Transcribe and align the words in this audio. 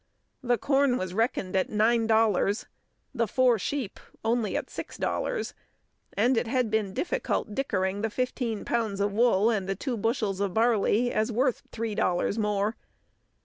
The 0.41 0.57
corn 0.57 0.97
was 0.97 1.13
reckoned 1.13 1.55
at 1.55 1.69
nine 1.69 2.07
dollars, 2.07 2.65
the 3.13 3.27
four 3.27 3.59
sheep 3.59 3.99
at 4.03 4.17
only 4.25 4.59
six 4.67 4.97
dollars, 4.97 5.53
and 6.13 6.37
it 6.37 6.47
had 6.47 6.71
been 6.71 6.91
difficult 6.95 7.53
"dickering" 7.53 8.01
the 8.01 8.09
fifteen 8.09 8.65
pounds 8.65 8.99
of 8.99 9.13
wool 9.13 9.51
and 9.51 9.69
the 9.69 9.75
two 9.75 9.97
bushels 9.97 10.39
of 10.39 10.55
barley 10.55 11.11
as 11.13 11.31
worth 11.31 11.61
three 11.71 11.93
dollars 11.93 12.39
more. 12.39 12.75